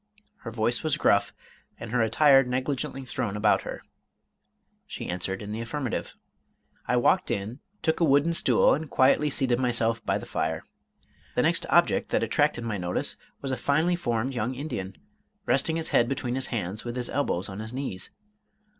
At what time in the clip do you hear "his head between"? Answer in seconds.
15.75-16.33